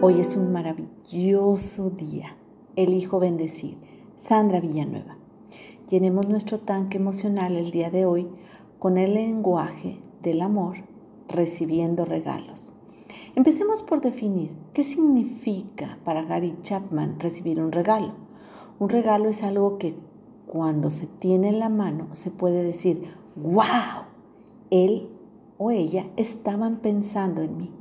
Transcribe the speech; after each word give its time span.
Hoy 0.00 0.20
es 0.20 0.36
un 0.36 0.52
maravilloso 0.52 1.90
día. 1.90 2.36
Elijo 2.76 3.18
bendecir. 3.18 3.78
Sandra 4.14 4.60
Villanueva. 4.60 5.18
Llenemos 5.90 6.28
nuestro 6.28 6.60
tanque 6.60 6.98
emocional 6.98 7.56
el 7.56 7.72
día 7.72 7.90
de 7.90 8.06
hoy 8.06 8.28
con 8.78 8.96
el 8.96 9.14
lenguaje 9.14 10.00
del 10.22 10.42
amor, 10.42 10.76
recibiendo 11.26 12.04
regalos. 12.04 12.72
Empecemos 13.34 13.82
por 13.82 14.00
definir 14.00 14.54
qué 14.72 14.84
significa 14.84 15.98
para 16.04 16.22
Gary 16.22 16.56
Chapman 16.62 17.18
recibir 17.18 17.60
un 17.60 17.72
regalo. 17.72 18.14
Un 18.78 18.90
regalo 18.90 19.28
es 19.28 19.42
algo 19.42 19.78
que 19.78 19.96
cuando 20.46 20.92
se 20.92 21.08
tiene 21.08 21.48
en 21.48 21.58
la 21.58 21.70
mano 21.70 22.14
se 22.14 22.30
puede 22.30 22.62
decir, 22.62 23.02
wow, 23.34 24.04
él 24.70 25.08
o 25.58 25.72
ella 25.72 26.06
estaban 26.16 26.76
pensando 26.76 27.42
en 27.42 27.56
mí. 27.56 27.77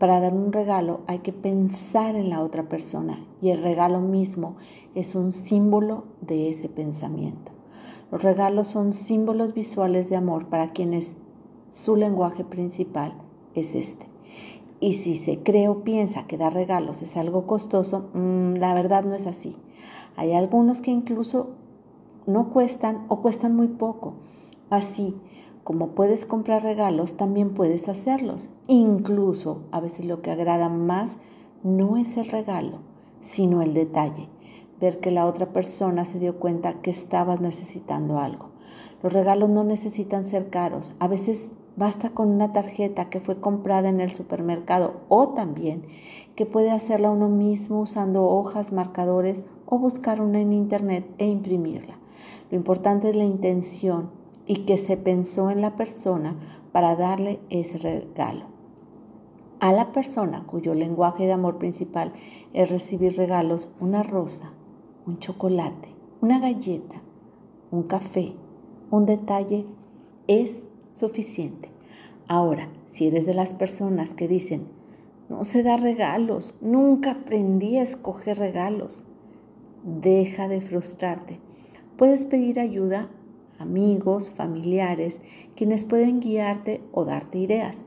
Para 0.00 0.18
dar 0.18 0.32
un 0.32 0.50
regalo 0.50 1.02
hay 1.08 1.18
que 1.18 1.34
pensar 1.34 2.16
en 2.16 2.30
la 2.30 2.42
otra 2.42 2.70
persona 2.70 3.22
y 3.42 3.50
el 3.50 3.62
regalo 3.62 4.00
mismo 4.00 4.56
es 4.94 5.14
un 5.14 5.30
símbolo 5.30 6.04
de 6.22 6.48
ese 6.48 6.70
pensamiento. 6.70 7.52
Los 8.10 8.22
regalos 8.22 8.68
son 8.68 8.94
símbolos 8.94 9.52
visuales 9.52 10.08
de 10.08 10.16
amor 10.16 10.46
para 10.46 10.72
quienes 10.72 11.16
su 11.70 11.96
lenguaje 11.96 12.44
principal 12.44 13.12
es 13.54 13.74
este. 13.74 14.06
Y 14.80 14.94
si 14.94 15.16
se 15.16 15.42
cree 15.42 15.68
o 15.68 15.84
piensa 15.84 16.26
que 16.26 16.38
dar 16.38 16.54
regalos 16.54 17.02
es 17.02 17.18
algo 17.18 17.46
costoso, 17.46 18.08
mm, 18.14 18.54
la 18.54 18.72
verdad 18.72 19.04
no 19.04 19.14
es 19.14 19.26
así. 19.26 19.54
Hay 20.16 20.32
algunos 20.32 20.80
que 20.80 20.92
incluso 20.92 21.50
no 22.26 22.54
cuestan 22.54 23.04
o 23.08 23.20
cuestan 23.20 23.54
muy 23.54 23.68
poco. 23.68 24.14
Así, 24.70 25.14
como 25.64 25.88
puedes 25.88 26.26
comprar 26.26 26.62
regalos, 26.62 27.16
también 27.16 27.50
puedes 27.54 27.88
hacerlos. 27.88 28.50
Incluso 28.66 29.62
a 29.70 29.80
veces 29.80 30.06
lo 30.06 30.22
que 30.22 30.30
agrada 30.30 30.68
más 30.68 31.18
no 31.62 31.96
es 31.96 32.16
el 32.16 32.28
regalo, 32.28 32.78
sino 33.20 33.62
el 33.62 33.74
detalle. 33.74 34.28
Ver 34.80 35.00
que 35.00 35.10
la 35.10 35.26
otra 35.26 35.52
persona 35.52 36.04
se 36.04 36.18
dio 36.18 36.38
cuenta 36.38 36.80
que 36.80 36.90
estabas 36.90 37.40
necesitando 37.40 38.18
algo. 38.18 38.50
Los 39.02 39.12
regalos 39.12 39.50
no 39.50 39.64
necesitan 39.64 40.24
ser 40.24 40.48
caros. 40.48 40.94
A 40.98 41.08
veces 41.08 41.48
basta 41.76 42.10
con 42.10 42.28
una 42.28 42.52
tarjeta 42.52 43.10
que 43.10 43.20
fue 43.20 43.40
comprada 43.40 43.88
en 43.88 44.00
el 44.00 44.10
supermercado 44.10 45.00
o 45.08 45.30
también 45.30 45.84
que 46.34 46.46
puede 46.46 46.70
hacerla 46.70 47.10
uno 47.10 47.28
mismo 47.28 47.80
usando 47.80 48.24
hojas, 48.24 48.72
marcadores 48.72 49.42
o 49.66 49.78
buscar 49.78 50.20
una 50.20 50.40
en 50.40 50.52
internet 50.52 51.06
e 51.18 51.26
imprimirla. 51.26 51.98
Lo 52.50 52.56
importante 52.56 53.10
es 53.10 53.16
la 53.16 53.24
intención 53.24 54.19
y 54.46 54.64
que 54.64 54.78
se 54.78 54.96
pensó 54.96 55.50
en 55.50 55.60
la 55.60 55.76
persona 55.76 56.36
para 56.72 56.96
darle 56.96 57.40
ese 57.50 57.78
regalo. 57.78 58.46
A 59.60 59.72
la 59.72 59.92
persona 59.92 60.46
cuyo 60.46 60.74
lenguaje 60.74 61.26
de 61.26 61.32
amor 61.32 61.58
principal 61.58 62.12
es 62.54 62.70
recibir 62.70 63.16
regalos, 63.16 63.70
una 63.78 64.02
rosa, 64.02 64.52
un 65.06 65.18
chocolate, 65.18 65.90
una 66.20 66.38
galleta, 66.38 67.02
un 67.70 67.82
café, 67.82 68.32
un 68.90 69.06
detalle, 69.06 69.66
es 70.26 70.68
suficiente. 70.92 71.70
Ahora, 72.26 72.68
si 72.86 73.06
eres 73.06 73.26
de 73.26 73.34
las 73.34 73.54
personas 73.54 74.14
que 74.14 74.28
dicen, 74.28 74.68
no 75.28 75.44
se 75.44 75.62
da 75.62 75.76
regalos, 75.76 76.58
nunca 76.60 77.12
aprendí 77.12 77.76
a 77.76 77.82
escoger 77.82 78.38
regalos, 78.38 79.04
deja 79.84 80.48
de 80.48 80.60
frustrarte. 80.60 81.38
Puedes 81.96 82.24
pedir 82.24 82.58
ayuda 82.58 83.08
amigos, 83.60 84.30
familiares, 84.30 85.20
quienes 85.54 85.84
pueden 85.84 86.20
guiarte 86.20 86.82
o 86.92 87.04
darte 87.04 87.38
ideas. 87.38 87.86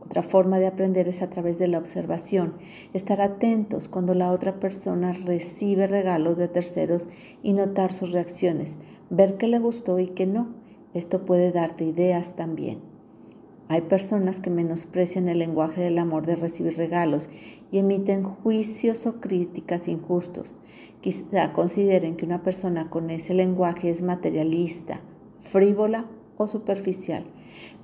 Otra 0.00 0.22
forma 0.22 0.58
de 0.58 0.66
aprender 0.66 1.08
es 1.08 1.22
a 1.22 1.30
través 1.30 1.58
de 1.58 1.66
la 1.66 1.78
observación, 1.78 2.54
estar 2.92 3.22
atentos 3.22 3.88
cuando 3.88 4.12
la 4.12 4.30
otra 4.32 4.60
persona 4.60 5.14
recibe 5.14 5.86
regalos 5.86 6.36
de 6.36 6.48
terceros 6.48 7.08
y 7.42 7.54
notar 7.54 7.90
sus 7.90 8.12
reacciones, 8.12 8.76
ver 9.08 9.38
qué 9.38 9.48
le 9.48 9.58
gustó 9.58 9.98
y 9.98 10.08
qué 10.08 10.26
no. 10.26 10.48
Esto 10.92 11.24
puede 11.24 11.52
darte 11.52 11.84
ideas 11.84 12.36
también. 12.36 12.94
Hay 13.68 13.80
personas 13.80 14.40
que 14.40 14.50
menosprecian 14.50 15.26
el 15.28 15.38
lenguaje 15.38 15.80
del 15.80 15.98
amor 15.98 16.26
de 16.26 16.36
recibir 16.36 16.76
regalos 16.76 17.30
y 17.72 17.78
emiten 17.78 18.22
juicios 18.22 19.06
o 19.06 19.20
críticas 19.22 19.88
injustos. 19.88 20.58
Quizá 21.00 21.54
consideren 21.54 22.16
que 22.16 22.26
una 22.26 22.42
persona 22.42 22.90
con 22.90 23.08
ese 23.08 23.32
lenguaje 23.32 23.88
es 23.88 24.02
materialista, 24.02 25.00
frívola 25.40 26.06
o 26.36 26.48
superficial, 26.48 27.24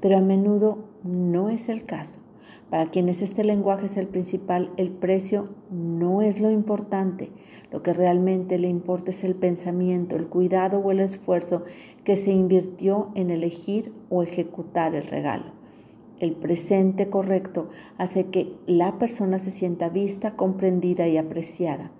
pero 0.00 0.18
a 0.18 0.20
menudo 0.20 0.84
no 1.02 1.50
es 1.50 1.68
el 1.68 1.84
caso. 1.84 2.20
Para 2.68 2.86
quienes 2.86 3.20
este 3.20 3.42
lenguaje 3.42 3.86
es 3.86 3.96
el 3.96 4.06
principal, 4.06 4.70
el 4.76 4.90
precio 4.90 5.46
no 5.70 6.22
es 6.22 6.40
lo 6.40 6.50
importante. 6.50 7.30
Lo 7.72 7.82
que 7.82 7.92
realmente 7.92 8.58
le 8.58 8.68
importa 8.68 9.10
es 9.10 9.24
el 9.24 9.34
pensamiento, 9.34 10.16
el 10.16 10.28
cuidado 10.28 10.78
o 10.78 10.92
el 10.92 11.00
esfuerzo 11.00 11.64
que 12.04 12.16
se 12.16 12.32
invirtió 12.32 13.10
en 13.14 13.30
elegir 13.30 13.92
o 14.08 14.22
ejecutar 14.22 14.94
el 14.94 15.06
regalo. 15.06 15.52
El 16.20 16.32
presente 16.32 17.08
correcto 17.08 17.70
hace 17.98 18.26
que 18.26 18.54
la 18.66 18.98
persona 18.98 19.38
se 19.38 19.50
sienta 19.50 19.88
vista, 19.88 20.36
comprendida 20.36 21.08
y 21.08 21.16
apreciada. 21.16 21.90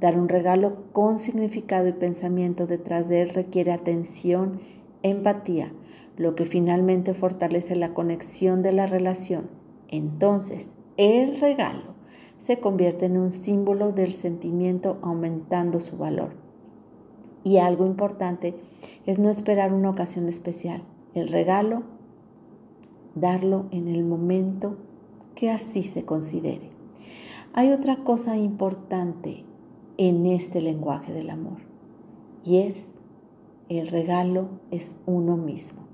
Dar 0.00 0.18
un 0.18 0.28
regalo 0.28 0.84
con 0.92 1.18
significado 1.18 1.88
y 1.88 1.92
pensamiento 1.92 2.66
detrás 2.66 3.08
de 3.08 3.22
él 3.22 3.30
requiere 3.30 3.72
atención 3.72 4.60
empatía, 5.04 5.72
lo 6.16 6.34
que 6.34 6.46
finalmente 6.46 7.14
fortalece 7.14 7.76
la 7.76 7.94
conexión 7.94 8.62
de 8.62 8.72
la 8.72 8.86
relación. 8.86 9.48
Entonces, 9.88 10.74
el 10.96 11.38
regalo 11.40 11.94
se 12.38 12.58
convierte 12.58 13.06
en 13.06 13.16
un 13.16 13.30
símbolo 13.30 13.92
del 13.92 14.12
sentimiento 14.12 14.98
aumentando 15.02 15.80
su 15.80 15.96
valor. 15.96 16.34
Y 17.44 17.58
algo 17.58 17.86
importante 17.86 18.54
es 19.06 19.18
no 19.18 19.30
esperar 19.30 19.72
una 19.72 19.90
ocasión 19.90 20.28
especial. 20.28 20.82
El 21.14 21.28
regalo, 21.28 21.82
darlo 23.14 23.66
en 23.70 23.86
el 23.86 24.04
momento 24.04 24.78
que 25.34 25.50
así 25.50 25.82
se 25.82 26.04
considere. 26.04 26.70
Hay 27.52 27.70
otra 27.70 27.96
cosa 27.98 28.36
importante 28.36 29.44
en 29.96 30.26
este 30.26 30.60
lenguaje 30.60 31.12
del 31.12 31.30
amor 31.30 31.58
y 32.44 32.58
es 32.58 32.88
el 33.68 33.88
regalo 33.88 34.48
es 34.70 34.96
uno 35.06 35.36
mismo. 35.36 35.84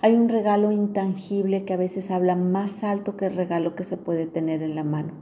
Hay 0.00 0.14
un 0.14 0.28
regalo 0.28 0.72
intangible 0.72 1.64
que 1.64 1.74
a 1.74 1.78
veces 1.78 2.10
habla 2.10 2.36
más 2.36 2.82
alto 2.82 3.16
que 3.16 3.26
el 3.26 3.36
regalo 3.36 3.74
que 3.74 3.84
se 3.84 3.96
puede 3.96 4.26
tener 4.26 4.62
en 4.62 4.74
la 4.74 4.84
mano, 4.84 5.12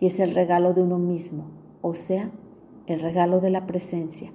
y 0.00 0.06
es 0.06 0.20
el 0.20 0.34
regalo 0.34 0.74
de 0.74 0.82
uno 0.82 0.98
mismo, 0.98 1.46
o 1.82 1.94
sea, 1.94 2.30
el 2.86 3.00
regalo 3.00 3.40
de 3.40 3.50
la 3.50 3.66
presencia. 3.66 4.30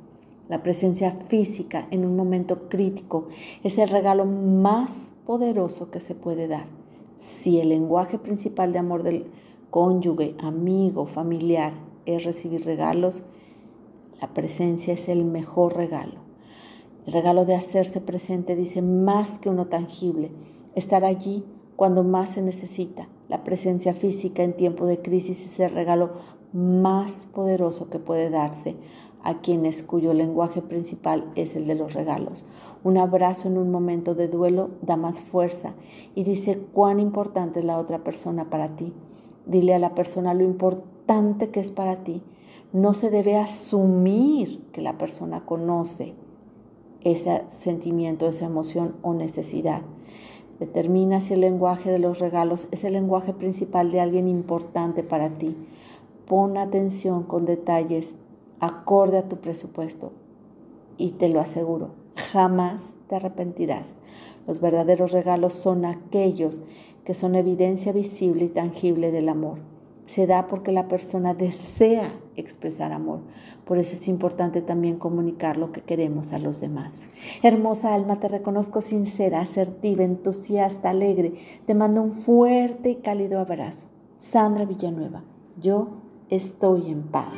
La 0.50 0.64
presencia 0.64 1.12
física 1.12 1.88
en 1.92 2.06
un 2.06 2.18
momento 2.18 2.68
crítico 2.68 3.26
es 3.64 3.78
el 3.78 3.88
regalo 3.88 4.26
más 4.26 5.14
poderoso 5.26 5.90
que 5.92 6.02
se 6.02 6.16
puede 6.16 6.50
dar. 6.50 6.66
Si 7.18 7.60
el 7.60 7.70
lenguaje 7.70 8.18
principal 8.18 8.74
de 8.74 8.80
amor 8.80 9.04
del 9.04 9.28
cónyuge, 9.70 10.36
amigo, 10.44 11.06
familiar 11.06 11.74
es 12.06 12.26
recibir 12.26 12.66
regalos, 12.66 13.24
la 14.20 14.34
presencia 14.34 14.94
es 14.94 15.08
el 15.08 15.24
mejor 15.24 15.78
regalo. 15.78 16.31
El 17.06 17.14
regalo 17.14 17.46
de 17.46 17.56
hacerse 17.56 18.00
presente 18.00 18.56
dice 18.56 18.82
más 18.82 19.40
que 19.40 19.50
uno 19.50 19.68
tangible, 19.68 20.32
estar 20.76 21.04
allí 21.04 21.44
cuando 21.76 22.04
más 22.04 22.32
se 22.32 22.44
necesita. 22.44 23.08
La 23.28 23.44
presencia 23.44 23.96
física 23.96 24.44
en 24.44 24.56
tiempo 24.56 24.86
de 24.86 25.02
crisis 25.02 25.44
es 25.46 25.60
el 25.60 25.72
regalo 25.72 26.12
más 26.54 27.28
poderoso 27.34 27.90
que 27.90 27.98
puede 27.98 28.30
darse 28.30 28.76
a 29.24 29.40
quienes 29.42 29.82
cuyo 29.82 30.14
lenguaje 30.14 30.62
principal 30.62 31.32
es 31.36 31.56
el 31.56 31.66
de 31.66 31.76
los 31.76 31.94
regalos. 31.94 32.46
Un 32.84 32.98
abrazo 32.98 33.48
en 33.48 33.58
un 33.58 33.72
momento 33.72 34.14
de 34.14 34.28
duelo 34.28 34.70
da 34.82 34.96
más 34.96 35.20
fuerza 35.20 35.74
y 36.14 36.24
dice 36.24 36.60
cuán 36.72 37.00
importante 37.00 37.60
es 37.60 37.66
la 37.66 37.80
otra 37.80 38.04
persona 38.04 38.50
para 38.50 38.76
ti. 38.76 38.94
Dile 39.48 39.74
a 39.74 39.80
la 39.80 39.96
persona 39.96 40.34
lo 40.34 40.44
importante 40.44 41.50
que 41.50 41.60
es 41.60 41.72
para 41.72 42.04
ti. 42.04 42.22
No 42.74 42.94
se 42.94 43.10
debe 43.10 43.38
asumir 43.38 44.70
que 44.72 44.82
la 44.82 44.98
persona 44.98 45.46
conoce 45.46 46.16
ese 47.04 47.44
sentimiento, 47.48 48.28
esa 48.28 48.46
emoción 48.46 48.96
o 49.02 49.14
necesidad. 49.14 49.82
Determina 50.60 51.22
si 51.22 51.34
el 51.34 51.42
lenguaje 51.42 51.92
de 51.92 52.00
los 52.00 52.20
regalos 52.20 52.68
es 52.72 52.84
el 52.84 52.94
lenguaje 52.94 53.34
principal 53.34 53.92
de 53.92 54.00
alguien 54.00 54.28
importante 54.28 55.04
para 55.04 55.34
ti. 55.34 55.56
Pon 56.28 56.58
atención 56.58 57.24
con 57.24 57.46
detalles 57.46 58.16
acorde 58.60 59.18
a 59.18 59.28
tu 59.28 59.38
presupuesto 59.38 60.12
y 60.98 61.12
te 61.12 61.30
lo 61.30 61.40
aseguro, 61.40 61.90
jamás 62.16 62.82
te 63.08 63.16
arrepentirás. 63.16 63.96
Los 64.48 64.62
verdaderos 64.62 65.12
regalos 65.12 65.54
son 65.54 65.86
aquellos 65.86 66.62
que 67.04 67.16
son 67.16 67.36
evidencia 67.36 67.92
visible 67.92 68.46
y 68.46 68.50
tangible 68.50 69.12
del 69.12 69.30
amor 69.30 69.58
se 70.06 70.28
da 70.28 70.48
porque 70.48 70.72
la 70.72 70.88
persona 70.88 71.34
desea 71.34 72.14
expresar 72.36 72.92
amor. 72.92 73.22
Por 73.66 73.78
eso 73.78 73.94
es 73.94 74.08
importante 74.08 74.62
también 74.62 74.98
comunicar 74.98 75.58
lo 75.58 75.72
que 75.72 75.82
queremos 75.82 76.34
a 76.34 76.40
los 76.40 76.60
demás. 76.60 76.94
Hermosa 77.44 77.94
alma, 77.94 78.20
te 78.20 78.28
reconozco 78.28 78.82
sincera, 78.82 79.42
asertiva, 79.42 80.04
entusiasta, 80.04 80.90
alegre. 80.90 81.34
Te 81.66 81.76
mando 81.76 82.02
un 82.02 82.12
fuerte 82.12 82.90
y 82.90 82.96
cálido 82.96 83.40
abrazo. 83.40 83.88
Sandra 84.18 84.66
Villanueva, 84.66 85.24
yo 85.62 86.02
estoy 86.30 86.90
en 86.90 87.04
paz. 87.04 87.36